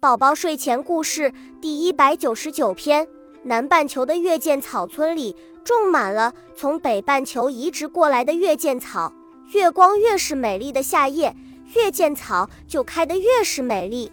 [0.00, 1.30] 宝宝睡前故事
[1.60, 3.06] 第一百九十九篇：
[3.42, 9.12] 南半球的月见草村里种满了从北半球移植过来的月见草。
[9.52, 11.36] 月光越是美丽的夏夜，
[11.74, 14.10] 月见草就开得越是美丽。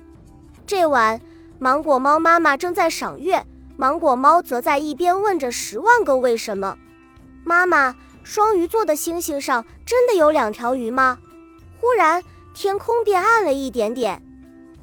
[0.65, 1.21] 这晚，
[1.57, 3.45] 芒果猫妈妈正在赏月，
[3.77, 6.77] 芒果猫则在一边问着十万个为什么。
[7.45, 11.19] 妈妈，双鱼座的星星上真的有两条鱼吗？
[11.79, 12.21] 忽然，
[12.53, 14.21] 天空变暗了一点点。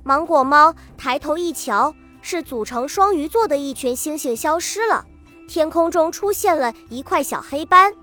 [0.07, 5.07] 芒果猫抬头一瞧，是组成双鱼座的一群星星消失了，
[5.49, 7.95] 天空中出现了一块小黑斑。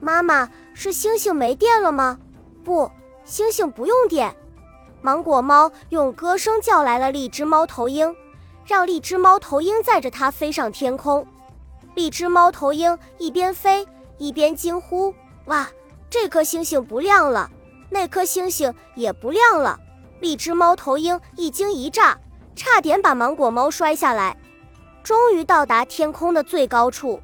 [0.00, 2.18] 妈妈，是星星没电了吗？
[2.62, 2.90] 不，
[3.24, 4.36] 星星不用电。
[5.00, 8.14] 芒果猫用歌声叫来了荔枝猫头鹰，
[8.66, 11.26] 让荔枝猫头鹰载着它飞上天空。
[11.94, 13.86] 荔枝猫头鹰一边飞
[14.18, 15.14] 一边惊呼
[15.46, 15.66] ：“哇，
[16.10, 17.50] 这颗星星不亮了，
[17.88, 19.80] 那颗星星也不亮了。”
[20.20, 22.16] 荔枝猫头鹰一惊一乍，
[22.54, 24.36] 差点把芒果猫摔下来。
[25.02, 27.20] 终于到达天空的最高处，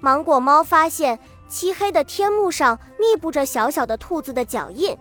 [0.00, 4.96] 芒果猫发现漆黑的天幕上密布着小小的兔子的脚印。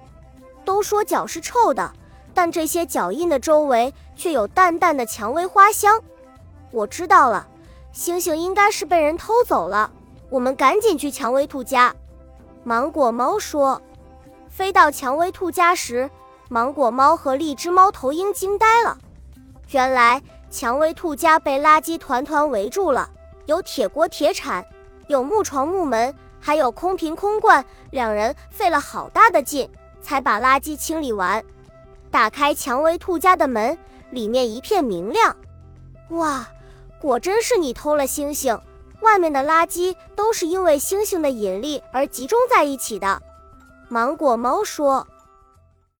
[0.66, 1.94] 都说脚是臭的，
[2.34, 6.02] 但这些脚印的周围却有淡淡的蔷薇花香。
[6.72, 7.48] 我知道了，
[7.92, 9.92] 星星应该是被人偷走了。
[10.30, 11.96] 我们赶紧去蔷薇兔家。
[12.64, 13.82] 芒果猫说。
[14.50, 16.10] 飞到蔷薇兔家时。
[16.52, 18.98] 芒果猫和荔枝猫头鹰惊呆了，
[19.70, 20.20] 原来
[20.50, 23.08] 蔷薇兔家被垃圾团团围住了，
[23.46, 24.66] 有铁锅铁铲，
[25.08, 27.64] 有木床木门，还有空瓶空罐。
[27.92, 29.70] 两人费了好大的劲，
[30.02, 31.46] 才把垃圾清理完。
[32.10, 33.78] 打开蔷薇兔家的门，
[34.10, 35.36] 里面一片明亮。
[36.10, 36.48] 哇，
[37.00, 38.60] 果真是你偷了星星！
[39.02, 43.22] 外面的垃圾都是因为星星的引力而集中在一起的。
[43.88, 45.06] 芒果猫说。